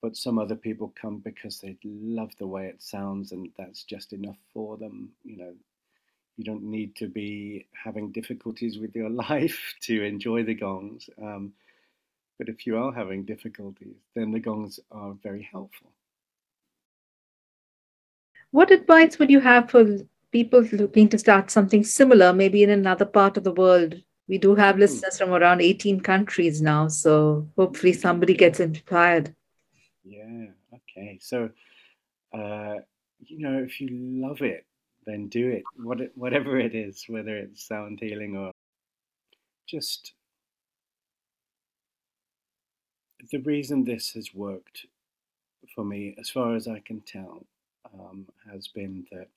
but 0.01 0.15
some 0.15 0.37
other 0.37 0.55
people 0.55 0.93
come 0.99 1.19
because 1.19 1.59
they 1.59 1.77
love 1.83 2.31
the 2.37 2.47
way 2.47 2.67
it 2.67 2.81
sounds 2.81 3.31
and 3.31 3.49
that's 3.57 3.83
just 3.83 4.13
enough 4.13 4.37
for 4.53 4.77
them. 4.77 5.09
You 5.23 5.37
know, 5.37 5.53
you 6.37 6.43
don't 6.43 6.63
need 6.63 6.95
to 6.97 7.07
be 7.07 7.67
having 7.71 8.11
difficulties 8.11 8.77
with 8.77 8.95
your 8.95 9.09
life 9.29 9.75
to 9.81 10.03
enjoy 10.03 10.43
the 10.43 10.53
gongs. 10.53 11.09
Um, 11.21 11.53
but 12.37 12.49
if 12.49 12.67
you 12.67 12.77
are 12.77 12.93
having 12.93 13.23
difficulties, 13.23 13.95
then 14.13 14.31
the 14.31 14.39
gongs 14.39 14.79
are 14.91 15.15
very 15.23 15.47
helpful. 15.51 15.91
What 18.51 18.71
advice 18.71 19.17
would 19.19 19.29
you 19.29 19.39
have 19.39 19.69
for 19.69 19.99
people 20.31 20.61
looking 20.71 21.09
to 21.09 21.17
start 21.17 21.49
something 21.49 21.83
similar, 21.83 22.33
maybe 22.33 22.63
in 22.63 22.69
another 22.69 23.05
part 23.05 23.37
of 23.37 23.43
the 23.43 23.53
world? 23.53 23.95
We 24.27 24.37
do 24.37 24.55
have 24.55 24.75
hmm. 24.75 24.81
listeners 24.81 25.17
from 25.17 25.31
around 25.31 25.61
18 25.61 26.01
countries 26.01 26.61
now, 26.61 26.87
so 26.87 27.47
hopefully 27.55 27.93
somebody 27.93 28.33
gets 28.33 28.59
inspired. 28.59 29.35
Yeah, 30.03 30.47
okay. 30.73 31.19
So, 31.21 31.49
uh, 32.33 32.75
you 33.19 33.39
know, 33.39 33.59
if 33.59 33.79
you 33.79 33.89
love 33.91 34.41
it, 34.41 34.65
then 35.05 35.27
do 35.27 35.49
it. 35.49 35.63
What, 35.77 35.99
whatever 36.15 36.59
it 36.59 36.75
is, 36.75 37.05
whether 37.07 37.37
it's 37.37 37.67
sound 37.67 37.99
healing 37.99 38.35
or 38.35 38.51
just 39.67 40.13
the 43.31 43.39
reason 43.39 43.83
this 43.83 44.11
has 44.11 44.33
worked 44.33 44.85
for 45.73 45.83
me, 45.83 46.15
as 46.19 46.29
far 46.29 46.55
as 46.55 46.67
I 46.67 46.79
can 46.79 47.01
tell, 47.01 47.45
um, 47.93 48.27
has 48.51 48.67
been 48.67 49.05
that 49.11 49.27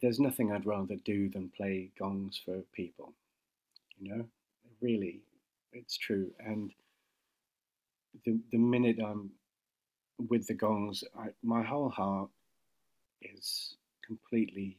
there's 0.00 0.20
nothing 0.20 0.52
I'd 0.52 0.66
rather 0.66 0.96
do 0.96 1.28
than 1.28 1.50
play 1.56 1.90
gongs 1.98 2.40
for 2.44 2.60
people. 2.72 3.12
You 4.00 4.16
know, 4.16 4.24
really, 4.80 5.20
it's 5.72 5.98
true. 5.98 6.32
And 6.40 6.72
the 8.24 8.40
the 8.50 8.58
minute 8.58 8.98
I'm 9.04 9.30
with 10.28 10.46
the 10.46 10.54
gongs, 10.54 11.04
I, 11.18 11.28
my 11.42 11.62
whole 11.62 11.90
heart 11.90 12.30
is 13.22 13.76
completely 14.06 14.78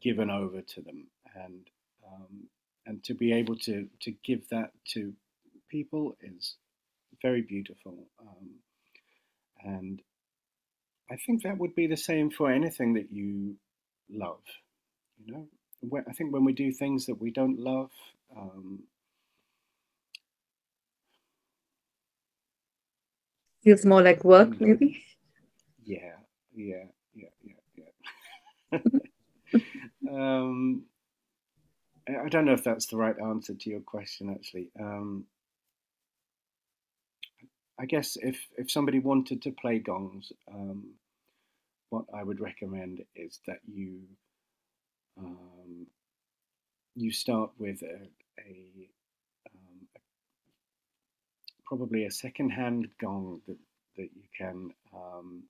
given 0.00 0.30
over 0.30 0.62
to 0.62 0.82
them, 0.82 1.08
and 1.34 1.66
um, 2.06 2.48
and 2.86 3.02
to 3.04 3.14
be 3.14 3.32
able 3.32 3.56
to 3.58 3.88
to 4.00 4.12
give 4.24 4.48
that 4.50 4.72
to 4.92 5.12
people 5.68 6.16
is 6.22 6.56
very 7.22 7.42
beautiful. 7.42 8.06
Um, 8.20 8.50
and 9.64 10.02
I 11.10 11.16
think 11.16 11.42
that 11.42 11.58
would 11.58 11.74
be 11.74 11.86
the 11.86 11.96
same 11.96 12.30
for 12.30 12.50
anything 12.50 12.94
that 12.94 13.12
you 13.12 13.56
love. 14.10 14.42
You 15.24 15.32
know, 15.32 15.48
I 16.08 16.12
think 16.12 16.32
when 16.32 16.44
we 16.44 16.52
do 16.52 16.72
things 16.72 17.06
that 17.06 17.20
we 17.20 17.30
don't 17.30 17.58
love, 17.58 17.90
um, 18.36 18.80
feels 23.62 23.86
more 23.86 24.02
like 24.02 24.24
work, 24.24 24.60
maybe. 24.60 25.04
Yeah, 25.84 26.16
yeah, 26.54 26.84
yeah, 27.14 27.28
yeah, 27.44 27.90
yeah. 28.72 28.80
um, 30.10 30.84
I 32.08 32.28
don't 32.28 32.44
know 32.46 32.52
if 32.54 32.64
that's 32.64 32.86
the 32.86 32.96
right 32.96 33.16
answer 33.20 33.54
to 33.54 33.70
your 33.70 33.80
question, 33.80 34.30
actually. 34.30 34.70
Um, 34.80 35.24
I 37.78 37.86
guess 37.86 38.16
if 38.20 38.38
if 38.56 38.70
somebody 38.70 38.98
wanted 38.98 39.42
to 39.42 39.52
play 39.52 39.78
gongs, 39.78 40.32
um, 40.52 40.94
what 41.90 42.04
I 42.14 42.22
would 42.22 42.40
recommend 42.40 43.04
is 43.16 43.40
that 43.46 43.60
you 43.66 44.00
um, 45.18 45.86
you 46.94 47.12
start 47.12 47.50
with 47.58 47.82
a, 47.82 48.08
a, 48.40 48.88
um, 49.50 49.86
a 49.96 50.00
probably 51.66 52.04
a 52.04 52.10
second-hand 52.10 52.88
gong 53.00 53.40
that 53.46 53.58
that 53.96 54.10
you 54.14 54.28
can 54.36 54.70
um, 54.94 55.42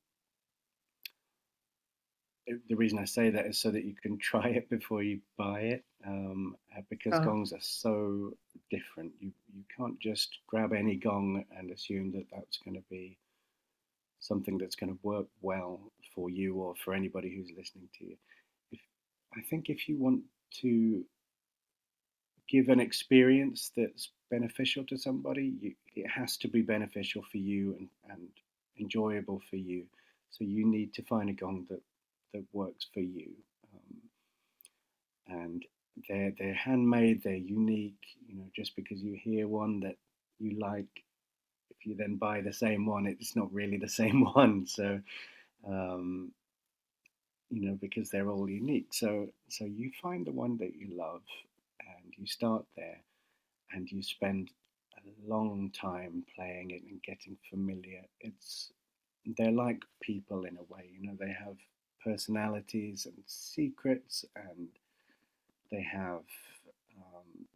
the 2.68 2.75
reason 2.75 2.98
I 2.98 3.04
say 3.04 3.30
that 3.30 3.46
is 3.46 3.58
so 3.58 3.70
that 3.70 3.84
you 3.84 3.94
can 3.94 4.18
try 4.22 4.48
it 4.48 4.70
before 4.70 5.02
you 5.02 5.20
buy 5.37 5.60
it, 5.60 5.84
um, 6.06 6.56
uh, 6.76 6.82
because 6.88 7.14
oh. 7.14 7.25
gongs 7.25 7.52
are 7.52 7.60
so 7.60 8.32
different. 8.70 9.12
You 9.20 9.32
you 9.54 9.64
can't 9.76 9.98
just 10.00 10.38
grab 10.46 10.72
any 10.72 10.96
gong 10.96 11.44
and 11.56 11.70
assume 11.70 12.12
that 12.12 12.26
that's 12.32 12.58
going 12.58 12.76
to 12.76 12.84
be 12.90 13.18
something 14.20 14.58
that's 14.58 14.76
going 14.76 14.92
to 14.92 14.98
work 15.02 15.26
well 15.40 15.80
for 16.14 16.28
you 16.28 16.54
or 16.56 16.75
for 16.75 16.92
anybody 16.92 17.34
who's 17.34 17.56
listening 17.56 17.88
to 17.98 18.04
you. 18.04 18.16
I 19.37 19.40
think 19.42 19.68
if 19.68 19.88
you 19.88 19.97
want 19.99 20.23
to 20.61 21.04
give 22.49 22.68
an 22.68 22.80
experience 22.80 23.70
that's 23.76 24.11
beneficial 24.30 24.85
to 24.87 24.99
somebody, 24.99 25.54
you, 25.61 25.75
it 25.94 26.08
has 26.08 26.37
to 26.38 26.49
be 26.49 26.62
beneficial 26.62 27.23
for 27.30 27.38
you 27.38 27.76
and, 27.78 27.88
and 28.11 28.28
enjoyable 28.80 29.40
for 29.50 29.56
you. 29.56 29.85
So 30.30 30.44
you 30.44 30.66
need 30.66 30.94
to 30.94 31.02
find 31.04 31.30
a 31.30 31.32
gong 31.32 31.66
that 31.70 31.82
that 32.35 32.44
works 32.52 32.87
for 32.92 33.00
you. 33.00 33.30
Um, 33.75 33.97
and 35.40 35.64
they're 36.08 36.32
they're 36.38 36.54
handmade, 36.54 37.23
they're 37.23 37.35
unique. 37.35 38.04
You 38.26 38.37
know, 38.37 38.47
just 38.54 38.76
because 38.76 39.02
you 39.02 39.18
hear 39.20 39.49
one 39.49 39.80
that 39.80 39.97
you 40.38 40.58
like, 40.58 41.04
if 41.70 41.87
you 41.87 41.97
then 41.97 42.16
buy 42.16 42.40
the 42.40 42.52
same 42.52 42.87
one, 42.87 43.06
it's 43.06 43.37
not 43.37 43.52
really 43.52 43.78
the 43.78 43.88
same 44.00 44.25
one. 44.25 44.66
So, 44.66 45.00
um, 45.66 46.32
you 47.50 47.69
know, 47.69 47.78
because 47.81 48.11
they're 48.11 48.31
all 48.31 48.49
unique. 48.49 48.93
So 48.93 49.28
so 49.49 49.64
you 49.64 49.90
find 50.02 50.26
the 50.26 50.33
one 50.33 50.57
that 50.59 50.75
you 50.76 50.88
love, 50.97 51.23
and 51.81 52.12
you 52.17 52.26
start 52.26 52.64
there, 52.76 53.00
and 53.73 53.90
you 53.90 54.02
spend 54.02 54.50
a 54.99 55.28
long 55.31 55.71
time 55.73 56.25
playing 56.37 56.71
it 56.73 56.83
and 56.90 57.02
getting 57.02 57.37
familiar. 57.50 58.02
It's 58.21 58.73
they're 59.37 59.52
like 59.52 59.83
people 60.02 60.45
in 60.45 60.57
a 60.59 60.75
way. 60.75 60.90
You 60.93 61.09
know, 61.09 61.17
they 61.19 61.33
have 61.33 61.57
personalities 62.05 63.07
and 63.07 63.23
secrets, 63.26 64.25
and 64.37 64.69
they 65.71 65.83
have 65.83 66.23
um, 66.97 67.47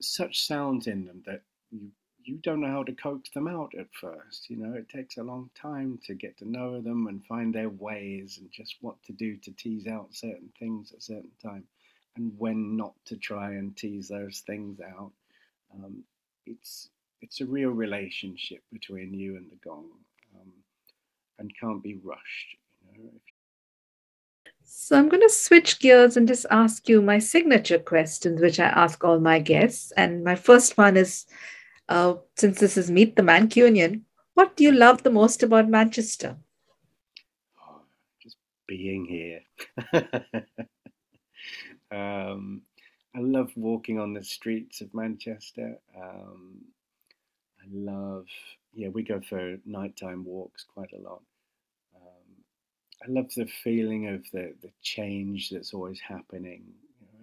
such 0.00 0.46
sounds 0.46 0.86
in 0.86 1.04
them 1.04 1.22
that 1.26 1.42
you 1.70 1.90
you 2.24 2.38
don't 2.38 2.60
know 2.60 2.70
how 2.70 2.82
to 2.84 2.92
coax 2.92 3.30
them 3.30 3.48
out 3.48 3.72
at 3.78 3.86
first. 3.92 4.50
You 4.50 4.56
know, 4.56 4.74
it 4.74 4.88
takes 4.88 5.16
a 5.16 5.22
long 5.22 5.50
time 5.54 5.98
to 6.06 6.14
get 6.14 6.38
to 6.38 6.48
know 6.48 6.80
them 6.80 7.06
and 7.06 7.24
find 7.24 7.54
their 7.54 7.68
ways 7.68 8.38
and 8.40 8.50
just 8.50 8.76
what 8.80 9.02
to 9.04 9.12
do 9.12 9.36
to 9.38 9.52
tease 9.52 9.86
out 9.86 10.08
certain 10.14 10.50
things 10.58 10.92
at 10.92 11.02
certain 11.02 11.32
time 11.42 11.64
and 12.16 12.32
when 12.38 12.76
not 12.76 12.94
to 13.06 13.16
try 13.16 13.52
and 13.52 13.76
tease 13.76 14.08
those 14.08 14.42
things 14.46 14.80
out. 14.80 15.12
Um, 15.74 16.02
it's 16.46 16.88
it's 17.22 17.40
a 17.40 17.46
real 17.46 17.70
relationship 17.70 18.62
between 18.72 19.12
you 19.14 19.36
and 19.36 19.50
the 19.50 19.56
gong. 19.62 19.90
Um, 20.34 20.52
and 21.40 21.50
can't 21.58 21.82
be 21.82 21.98
rushed. 22.04 22.56
You 22.94 23.04
know? 23.04 23.10
So 24.62 24.96
I'm 24.96 25.08
going 25.08 25.22
to 25.22 25.28
switch 25.28 25.80
gears 25.80 26.16
and 26.16 26.28
just 26.28 26.46
ask 26.50 26.88
you 26.88 27.02
my 27.02 27.18
signature 27.18 27.78
questions, 27.78 28.40
which 28.40 28.60
I 28.60 28.66
ask 28.66 29.02
all 29.02 29.18
my 29.18 29.40
guests. 29.40 29.90
And 29.96 30.22
my 30.22 30.36
first 30.36 30.78
one 30.78 30.96
is, 30.96 31.26
uh, 31.90 32.14
since 32.36 32.58
this 32.58 32.76
is 32.76 32.90
Meet 32.90 33.16
the 33.16 33.22
Mancunian, 33.22 34.02
what 34.34 34.56
do 34.56 34.64
you 34.64 34.72
love 34.72 35.02
the 35.02 35.10
most 35.10 35.42
about 35.42 35.68
Manchester? 35.68 36.36
Just 38.22 38.36
being 38.66 39.04
here. 39.04 39.40
um, 41.90 42.62
I 43.14 43.18
love 43.18 43.50
walking 43.56 43.98
on 43.98 44.14
the 44.14 44.24
streets 44.24 44.80
of 44.80 44.94
Manchester. 44.94 45.76
Um, 45.94 46.62
I 47.60 47.66
love, 47.70 48.26
yeah, 48.72 48.88
we 48.88 49.02
go 49.02 49.20
for 49.20 49.58
nighttime 49.66 50.24
walks 50.24 50.64
quite 50.64 50.92
a 50.92 51.02
lot. 51.02 51.20
I 53.02 53.10
love 53.10 53.32
the 53.34 53.46
feeling 53.46 54.08
of 54.08 54.24
the, 54.30 54.54
the 54.60 54.70
change 54.82 55.50
that's 55.50 55.72
always 55.72 56.00
happening. 56.00 56.64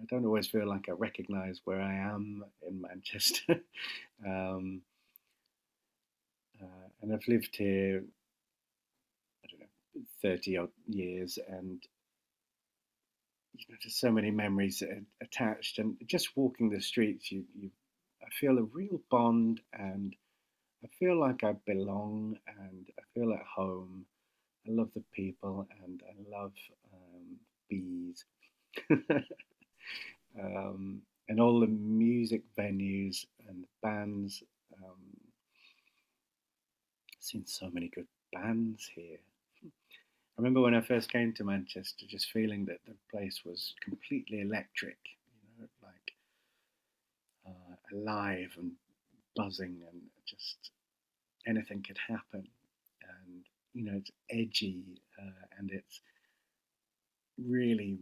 I 0.00 0.04
don't 0.08 0.24
always 0.26 0.48
feel 0.48 0.68
like 0.68 0.88
I 0.88 0.92
recognize 0.92 1.60
where 1.64 1.80
I 1.80 1.94
am 1.94 2.44
in 2.66 2.80
Manchester. 2.80 3.60
um, 4.26 4.82
uh, 6.62 6.88
and 7.02 7.12
I've 7.12 7.26
lived 7.28 7.56
here, 7.56 8.04
I 9.44 9.48
don't 9.50 9.60
know, 9.60 10.02
30 10.22 10.56
odd 10.58 10.70
years, 10.86 11.38
and 11.48 11.82
you 13.54 13.64
know, 13.68 13.76
there's 13.82 13.96
so 13.96 14.12
many 14.12 14.30
memories 14.30 14.82
attached. 15.20 15.78
And 15.78 15.96
just 16.06 16.36
walking 16.36 16.70
the 16.70 16.80
streets, 16.80 17.32
you, 17.32 17.44
you, 17.58 17.70
I 18.22 18.28
feel 18.40 18.58
a 18.58 18.62
real 18.62 19.00
bond, 19.10 19.60
and 19.72 20.14
I 20.84 20.88
feel 20.98 21.18
like 21.18 21.44
I 21.44 21.54
belong, 21.66 22.38
and 22.46 22.86
I 22.98 23.02
feel 23.14 23.32
at 23.32 23.44
home 23.44 24.06
I 24.68 24.72
love 24.72 24.90
the 24.94 25.04
people 25.14 25.66
and 25.84 26.02
I 26.08 26.36
love 26.38 26.52
um, 26.92 27.38
bees. 27.70 28.24
um, 30.40 31.02
and 31.28 31.40
all 31.40 31.60
the 31.60 31.66
music 31.66 32.42
venues 32.56 33.26
and 33.48 33.64
bands. 33.82 34.42
Um, 34.82 35.18
seen 37.20 37.44
so 37.46 37.68
many 37.72 37.88
good 37.88 38.06
bands 38.32 38.90
here. 38.94 39.18
I 39.64 40.40
remember 40.40 40.60
when 40.60 40.74
I 40.74 40.80
first 40.80 41.10
came 41.10 41.32
to 41.34 41.44
Manchester, 41.44 42.06
just 42.08 42.30
feeling 42.30 42.64
that 42.66 42.78
the 42.86 42.94
place 43.10 43.42
was 43.44 43.74
completely 43.82 44.40
electric, 44.40 44.96
you 45.04 45.62
know, 45.62 45.68
like 45.82 46.12
uh, 47.46 47.96
alive 47.96 48.54
and 48.56 48.70
buzzing, 49.34 49.82
and 49.90 50.00
just 50.24 50.70
anything 51.46 51.82
could 51.82 51.98
happen. 51.98 52.46
And 53.02 53.44
you 53.74 53.84
know, 53.84 53.98
it's 53.98 54.12
edgy 54.30 54.84
uh, 55.20 55.44
and 55.58 55.70
it's 55.72 56.00
really, 57.44 57.98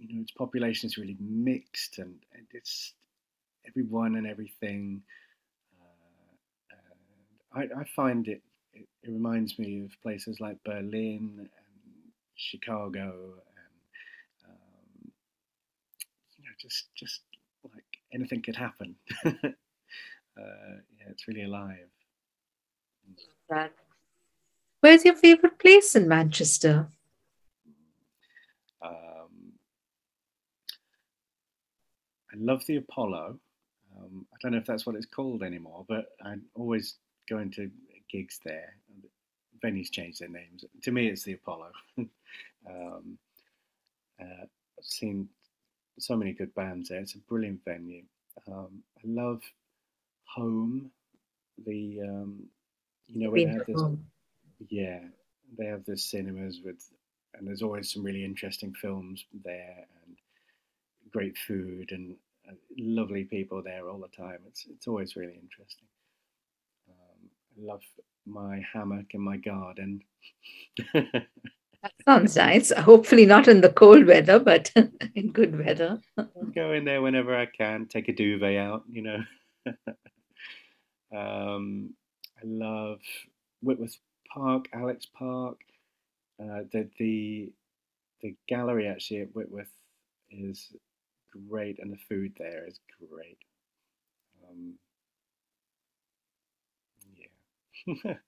you 0.00 0.16
know, 0.16 0.22
its 0.22 0.32
population 0.32 0.88
is 0.88 0.96
really 0.96 1.16
mixed, 1.20 1.98
and, 1.98 2.14
and 2.34 2.46
it's 2.52 2.94
everyone 3.66 4.16
and 4.16 4.26
everything. 4.26 5.02
I, 7.52 7.62
I 7.62 7.84
find 7.96 8.28
it, 8.28 8.42
it, 8.72 8.86
it 9.02 9.10
reminds 9.10 9.58
me 9.58 9.82
of 9.84 9.90
places 10.02 10.38
like 10.40 10.56
Berlin 10.64 11.34
and 11.38 11.48
Chicago 12.36 13.12
and 13.12 14.48
um, 14.48 15.12
you 16.38 16.44
know 16.44 16.54
just 16.60 16.94
just 16.94 17.22
like 17.64 17.82
anything 18.14 18.40
could 18.40 18.56
happen. 18.56 18.94
uh, 19.24 19.32
yeah, 20.36 21.08
it's 21.08 21.26
really 21.26 21.42
alive. 21.42 21.88
Where's 24.80 25.04
your 25.04 25.16
favorite 25.16 25.58
place 25.58 25.96
in 25.96 26.06
Manchester? 26.06 26.88
Um, 28.80 29.09
I 32.32 32.36
love 32.36 32.64
the 32.66 32.76
Apollo. 32.76 33.38
Um, 33.98 34.26
I 34.32 34.36
don't 34.40 34.52
know 34.52 34.58
if 34.58 34.66
that's 34.66 34.86
what 34.86 34.94
it's 34.94 35.06
called 35.06 35.42
anymore, 35.42 35.84
but 35.88 36.12
I 36.24 36.36
always 36.54 36.96
go 37.28 37.38
into 37.38 37.70
gigs 38.10 38.40
there. 38.44 38.74
Venues 39.64 39.90
change 39.90 40.18
their 40.18 40.28
names. 40.28 40.64
To 40.82 40.92
me, 40.92 41.08
it's 41.08 41.24
the 41.24 41.34
Apollo. 41.34 41.70
um, 41.98 43.18
uh, 44.20 44.24
I've 44.24 44.84
seen 44.84 45.28
so 45.98 46.16
many 46.16 46.32
good 46.32 46.54
bands 46.54 46.88
there. 46.88 47.00
It's 47.00 47.14
a 47.14 47.18
brilliant 47.18 47.60
venue. 47.64 48.02
Um, 48.48 48.82
I 48.98 49.02
love 49.04 49.42
Home. 50.34 50.90
The 51.66 52.00
um, 52.02 52.44
you 53.08 53.24
know 53.24 53.30
when 53.30 53.46
they 53.46 53.52
have 53.52 53.66
this, 53.66 53.82
yeah, 54.68 55.00
they 55.58 55.66
have 55.66 55.84
the 55.84 55.96
cinemas 55.98 56.60
with, 56.64 56.82
and 57.34 57.46
there's 57.46 57.62
always 57.62 57.92
some 57.92 58.02
really 58.02 58.24
interesting 58.24 58.72
films 58.72 59.24
there 59.44 59.86
great 61.12 61.36
food 61.38 61.92
and 61.92 62.16
uh, 62.48 62.54
lovely 62.78 63.24
people 63.24 63.62
there 63.62 63.88
all 63.88 63.98
the 63.98 64.16
time. 64.16 64.38
It's 64.46 64.66
it's 64.66 64.86
always 64.86 65.16
really 65.16 65.38
interesting 65.40 65.86
love 67.60 67.82
my 68.26 68.64
hammock 68.72 69.14
in 69.14 69.20
my 69.20 69.36
garden. 69.36 70.02
that 70.94 71.92
sounds 72.06 72.36
nice. 72.36 72.72
Hopefully 72.72 73.26
not 73.26 73.48
in 73.48 73.60
the 73.60 73.70
cold 73.70 74.06
weather, 74.06 74.38
but 74.38 74.72
in 75.14 75.32
good 75.32 75.58
weather. 75.58 76.00
I 76.18 76.24
go 76.54 76.72
in 76.72 76.84
there 76.84 77.02
whenever 77.02 77.36
I 77.36 77.46
can, 77.46 77.86
take 77.86 78.08
a 78.08 78.12
duvet 78.12 78.56
out, 78.56 78.84
you 78.90 79.02
know. 79.02 79.24
um, 81.16 81.94
I 82.38 82.42
love 82.44 83.00
Whitworth 83.62 83.98
Park, 84.32 84.66
Alex 84.72 85.06
Park. 85.06 85.58
Uh, 86.40 86.62
the, 86.72 86.88
the 86.98 87.52
the 88.22 88.34
gallery 88.48 88.86
actually 88.86 89.20
at 89.20 89.34
Whitworth 89.34 89.72
is 90.30 90.72
great, 91.48 91.78
and 91.78 91.92
the 91.92 91.98
food 92.08 92.32
there 92.38 92.66
is 92.66 92.80
great. 92.98 93.38
Um, 94.50 94.74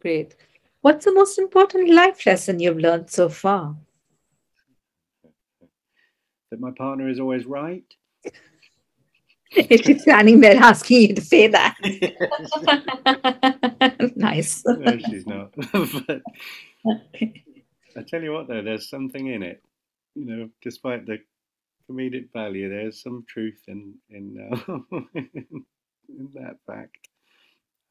Great. 0.00 0.36
What's 0.82 1.04
the 1.04 1.12
most 1.12 1.38
important 1.38 1.90
life 1.90 2.24
lesson 2.26 2.60
you've 2.60 2.78
learned 2.78 3.10
so 3.10 3.28
far? 3.28 3.76
That 6.52 6.60
my 6.60 6.70
partner 6.70 7.08
is 7.08 7.18
always 7.18 7.44
right. 7.44 7.82
She's 9.52 10.02
standing 10.02 10.38
there 10.38 10.56
asking 10.56 11.02
you 11.02 11.14
to 11.16 11.20
say 11.20 11.48
that. 11.48 11.74
nice. 14.14 14.62
No, 14.64 14.96
she's 14.96 15.26
not. 15.26 15.52
I 17.96 18.02
tell 18.06 18.22
you 18.22 18.30
what, 18.30 18.46
though, 18.46 18.62
there's 18.62 18.88
something 18.88 19.26
in 19.26 19.42
it. 19.42 19.60
You 20.16 20.24
know, 20.24 20.50
despite 20.62 21.06
the 21.06 21.18
comedic 21.90 22.32
value, 22.32 22.68
there's 22.68 23.02
some 23.02 23.24
truth 23.28 23.62
in 23.68 23.94
in, 24.10 24.50
uh, 24.52 24.78
in 25.14 26.30
that 26.34 26.56
fact 26.66 27.08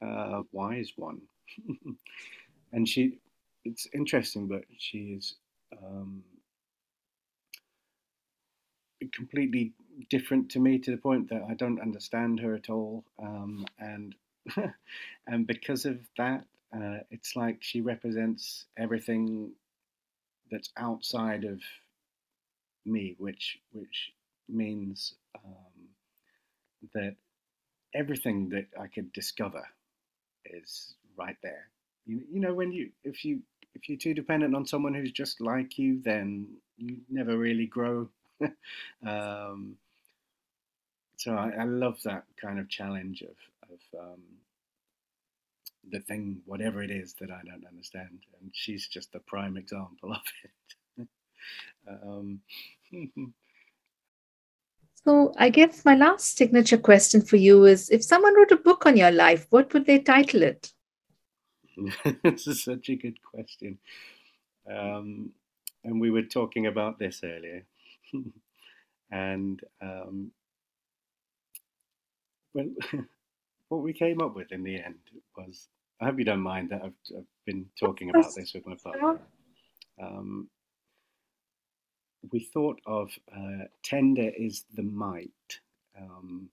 uh, 0.01 0.43
wise 0.51 0.93
one. 0.95 1.21
and 2.73 2.87
she, 2.87 3.19
it's 3.63 3.87
interesting, 3.93 4.47
but 4.47 4.63
she 4.77 5.15
is 5.17 5.35
um, 5.83 6.23
completely 9.13 9.73
different 10.09 10.49
to 10.51 10.59
me 10.59 10.79
to 10.79 10.91
the 10.91 10.97
point 10.97 11.29
that 11.29 11.43
I 11.49 11.53
don't 11.53 11.81
understand 11.81 12.39
her 12.39 12.55
at 12.55 12.69
all. 12.69 13.05
Um, 13.21 13.65
and 13.79 14.15
and 15.27 15.47
because 15.47 15.85
of 15.85 15.99
that, 16.17 16.45
uh, 16.75 16.99
it's 17.11 17.35
like 17.35 17.57
she 17.61 17.81
represents 17.81 18.65
everything 18.77 19.51
that's 20.51 20.71
outside 20.77 21.43
of 21.43 21.61
me, 22.85 23.15
which 23.17 23.57
which 23.71 24.11
means 24.47 25.15
um, 25.43 25.89
that 26.93 27.15
everything 27.93 28.49
that 28.49 28.67
I 28.79 28.87
could 28.87 29.11
discover 29.13 29.67
is 30.45 30.93
right 31.17 31.37
there. 31.41 31.69
You, 32.05 32.21
you 32.31 32.39
know, 32.39 32.53
when 32.53 32.71
you 32.71 32.91
if 33.03 33.25
you 33.25 33.41
if 33.73 33.89
you're 33.89 33.97
too 33.97 34.13
dependent 34.13 34.55
on 34.55 34.65
someone 34.65 34.93
who's 34.93 35.11
just 35.11 35.41
like 35.41 35.77
you, 35.77 36.01
then 36.03 36.47
you 36.77 36.97
never 37.09 37.37
really 37.37 37.65
grow. 37.65 38.09
um, 39.05 39.77
so 41.17 41.33
I, 41.33 41.51
I, 41.61 41.63
love 41.63 41.97
that 42.03 42.25
kind 42.41 42.59
of 42.59 42.69
challenge 42.69 43.21
of 43.21 43.35
of 43.71 43.99
um, 43.99 44.21
the 45.89 45.99
thing, 46.01 46.41
whatever 46.45 46.83
it 46.83 46.91
is 46.91 47.13
that 47.19 47.31
I 47.31 47.41
don't 47.45 47.65
understand, 47.65 48.19
and 48.41 48.51
she's 48.53 48.87
just 48.87 49.11
the 49.13 49.19
prime 49.19 49.57
example 49.57 50.11
of 50.11 50.21
it. 50.43 50.75
Um, 51.87 52.39
So 55.05 55.33
I 55.37 55.49
guess 55.49 55.85
my 55.85 55.95
last 55.95 56.37
signature 56.37 56.77
question 56.77 57.21
for 57.21 57.35
you 57.35 57.65
is 57.65 57.89
if 57.89 58.03
someone 58.03 58.35
wrote 58.35 58.51
a 58.51 58.57
book 58.57 58.85
on 58.85 58.97
your 58.97 59.11
life, 59.11 59.45
what 59.51 59.73
would 59.73 59.85
they 59.85 59.99
title 59.99 60.41
it? 60.41 60.73
this 62.23 62.47
is 62.47 62.63
such 62.63 62.89
a 62.89 62.95
good 62.95 63.21
question. 63.21 63.77
Um, 64.69 65.31
and 65.83 66.01
we 66.01 66.09
were 66.09 66.23
talking 66.23 66.65
about 66.65 66.97
this 66.97 67.21
earlier. 67.23 67.65
and 69.11 69.61
um, 69.81 70.31
well, 72.55 72.69
what 73.69 73.83
we 73.83 73.93
came 73.93 74.21
up 74.21 74.35
with 74.35 74.51
in 74.51 74.63
the 74.63 74.81
end 74.81 74.95
was 75.37 75.67
I 76.01 76.05
hope 76.05 76.19
you 76.19 76.25
don't 76.25 76.41
mind 76.41 76.69
that 76.69 76.81
I've, 76.83 76.93
I've 77.15 77.25
been 77.45 77.65
talking 77.79 78.09
about 78.09 78.33
this 78.35 78.53
with 78.53 78.65
my 78.65 78.75
partner. 78.83 79.19
Um, 80.01 80.49
we 82.31 82.39
thought 82.39 82.79
of 82.85 83.11
uh, 83.35 83.65
tender 83.83 84.29
is 84.37 84.65
the 84.73 84.83
might, 84.83 85.59
um, 85.99 86.49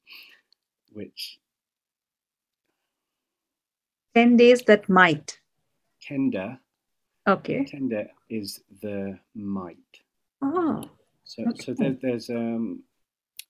which 0.92 1.38
10 4.14 4.36
days 4.36 4.62
that 4.62 4.88
might. 4.88 5.38
Tender. 6.00 6.58
Okay. 7.26 7.64
Tender 7.64 8.08
is 8.28 8.60
the 8.82 9.18
might. 9.34 9.76
Oh. 10.42 10.82
So, 11.24 11.44
okay. 11.48 11.62
so 11.62 11.74
there, 11.74 11.96
there's 12.02 12.28
um, 12.28 12.82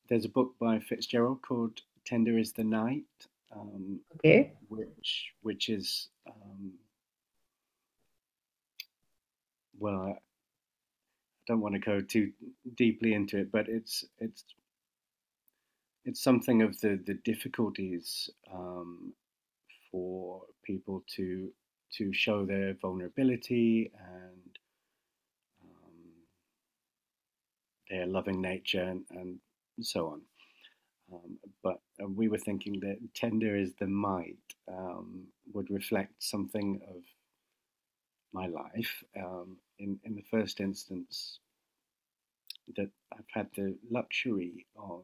there's 0.08 0.24
a 0.26 0.28
book 0.28 0.54
by 0.61 0.78
Fitzgerald 0.78 1.40
called 1.42 1.80
Tender 2.04 2.38
is 2.38 2.52
the 2.52 2.64
Night. 2.64 3.04
Um, 3.54 4.00
okay. 4.16 4.52
Which 4.68 5.32
which 5.40 5.68
is 5.68 6.08
um, 6.26 6.72
well, 9.78 10.18
don't 11.46 11.61
want 11.61 11.74
to 11.74 11.81
go 11.81 12.00
too 12.00 12.33
deeply 12.76 13.14
into 13.14 13.38
it, 13.38 13.52
but 13.52 13.68
it's 13.68 14.05
it's 14.18 14.44
it's 16.05 16.22
something 16.22 16.62
of 16.62 16.81
the 16.81 17.00
the 17.07 17.14
difficulties 17.24 18.31
um, 18.52 19.12
for 19.90 20.42
people 20.64 21.05
to 21.16 21.50
to 21.98 22.12
show 22.12 22.44
their 22.46 22.74
vulnerability 22.81 23.92
and 23.98 24.59
um, 25.62 26.11
their 27.90 28.07
loving 28.07 28.40
nature 28.40 28.83
and, 28.83 29.05
and 29.11 29.38
so 29.83 30.09
on. 30.09 30.20
Um, 31.12 31.38
but 31.62 31.81
uh, 32.02 32.09
we 32.09 32.28
were 32.28 32.38
thinking 32.38 32.81
that 32.81 32.98
tender 33.14 33.57
is 33.57 33.74
the 33.74 33.87
might 33.87 34.37
um, 34.68 35.26
would 35.52 35.70
reflect 35.70 36.14
something 36.22 36.81
of 36.88 37.02
my 38.33 38.46
life. 38.46 39.05
In 39.83 39.99
in 40.05 40.14
the 40.14 40.23
first 40.31 40.61
instance, 40.61 41.40
that 42.77 42.90
I've 43.12 43.33
had 43.35 43.49
the 43.57 43.77
luxury 43.90 44.66
of 44.77 45.03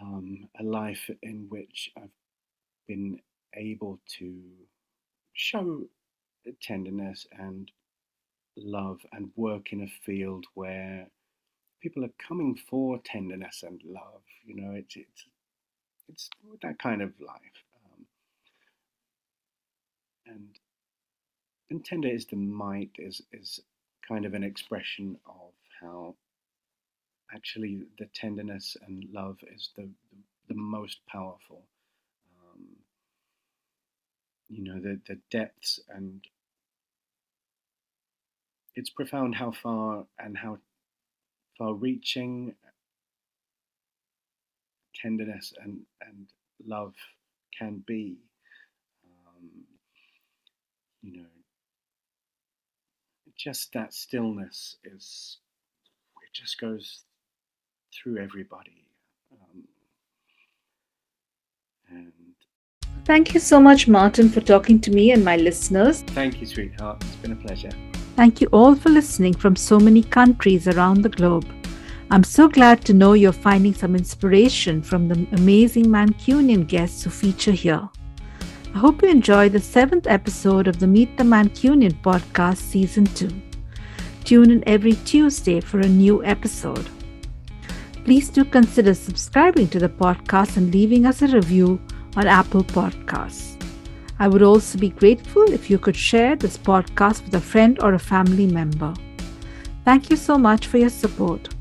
um, 0.00 0.48
a 0.58 0.62
life 0.62 1.10
in 1.22 1.46
which 1.50 1.90
I've 1.96 2.16
been 2.88 3.20
able 3.54 4.00
to 4.18 4.42
show 5.34 5.84
tenderness 6.62 7.26
and 7.32 7.70
love 8.56 9.00
and 9.12 9.30
work 9.36 9.72
in 9.72 9.82
a 9.82 9.86
field 10.04 10.46
where 10.54 11.08
people 11.82 12.04
are 12.04 12.14
coming 12.26 12.56
for 12.56 12.98
tenderness 13.04 13.64
and 13.66 13.82
love. 13.84 14.22
You 14.46 14.56
know, 14.56 14.72
it's 14.72 14.96
it's 14.96 15.26
it's 16.08 16.30
that 16.62 16.78
kind 16.78 17.02
of 17.02 17.12
life. 17.20 17.58
Um, 17.84 18.06
and 20.26 20.58
and 21.70 21.84
tender 21.84 22.08
is 22.08 22.26
the 22.26 22.36
might 22.36 22.90
is 22.98 23.22
is 23.32 23.60
kind 24.06 24.24
of 24.24 24.34
an 24.34 24.44
expression 24.44 25.16
of 25.26 25.52
how 25.80 26.14
actually 27.34 27.82
the 27.98 28.06
tenderness 28.14 28.76
and 28.86 29.04
love 29.12 29.38
is 29.54 29.70
the 29.76 29.82
the, 29.82 30.18
the 30.48 30.54
most 30.54 31.00
powerful. 31.08 31.62
Um, 32.38 32.64
you 34.48 34.64
know 34.64 34.80
the 34.80 35.00
the 35.08 35.18
depths 35.30 35.80
and 35.88 36.24
it's 38.76 38.90
profound 38.90 39.34
how 39.34 39.52
far 39.52 40.06
and 40.18 40.36
how 40.36 40.58
far 41.58 41.74
reaching 41.74 42.54
tenderness 44.94 45.52
and, 45.62 45.80
and 46.06 46.28
love 46.66 46.94
can 47.58 47.82
be. 47.86 48.16
Um, 49.04 49.48
you 51.02 51.22
know, 51.22 51.28
just 53.36 53.72
that 53.72 53.92
stillness 53.92 54.76
is, 54.84 55.38
it 56.22 56.32
just 56.32 56.60
goes 56.60 57.04
through 57.94 58.18
everybody. 58.18 58.86
Um, 59.32 59.64
and 61.90 62.12
Thank 63.04 63.34
you 63.34 63.40
so 63.40 63.60
much, 63.60 63.86
Martyn, 63.86 64.28
for 64.28 64.40
talking 64.40 64.80
to 64.80 64.90
me 64.90 65.12
and 65.12 65.24
my 65.24 65.36
listeners. 65.36 66.02
Thank 66.08 66.40
you, 66.40 66.46
sweetheart. 66.46 67.04
It's 67.04 67.16
been 67.16 67.32
a 67.32 67.36
pleasure. 67.36 67.70
Thank 68.16 68.40
you 68.40 68.48
all 68.52 68.74
for 68.74 68.88
listening 68.88 69.34
from 69.34 69.54
so 69.54 69.78
many 69.78 70.02
countries 70.02 70.66
around 70.66 71.02
the 71.02 71.08
globe. 71.08 71.46
I'm 72.10 72.24
so 72.24 72.48
glad 72.48 72.84
to 72.86 72.94
know 72.94 73.12
you're 73.12 73.32
finding 73.32 73.74
some 73.74 73.94
inspiration 73.94 74.82
from 74.82 75.08
the 75.08 75.26
amazing 75.32 75.86
Mancunian 75.86 76.66
guests 76.66 77.04
who 77.04 77.10
feature 77.10 77.52
here. 77.52 77.88
I 78.76 78.78
hope 78.78 79.00
you 79.00 79.08
enjoy 79.08 79.48
the 79.48 79.58
seventh 79.58 80.06
episode 80.06 80.68
of 80.68 80.78
the 80.78 80.86
Meet 80.86 81.16
the 81.16 81.24
Mancunian 81.24 81.94
podcast, 82.02 82.58
Season 82.58 83.06
2. 83.06 83.30
Tune 84.22 84.50
in 84.50 84.62
every 84.66 84.92
Tuesday 84.92 85.60
for 85.60 85.80
a 85.80 85.88
new 85.88 86.22
episode. 86.22 86.86
Please 88.04 88.28
do 88.28 88.44
consider 88.44 88.92
subscribing 88.92 89.68
to 89.68 89.78
the 89.78 89.88
podcast 89.88 90.58
and 90.58 90.74
leaving 90.74 91.06
us 91.06 91.22
a 91.22 91.28
review 91.28 91.80
on 92.16 92.26
Apple 92.26 92.64
Podcasts. 92.64 93.56
I 94.18 94.28
would 94.28 94.42
also 94.42 94.78
be 94.78 94.90
grateful 94.90 95.50
if 95.54 95.70
you 95.70 95.78
could 95.78 95.96
share 95.96 96.36
this 96.36 96.58
podcast 96.58 97.24
with 97.24 97.34
a 97.34 97.40
friend 97.40 97.82
or 97.82 97.94
a 97.94 97.98
family 97.98 98.46
member. 98.46 98.92
Thank 99.86 100.10
you 100.10 100.16
so 100.16 100.36
much 100.36 100.66
for 100.66 100.76
your 100.76 100.90
support. 100.90 101.55